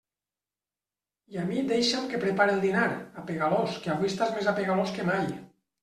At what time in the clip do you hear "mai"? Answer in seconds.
5.17-5.35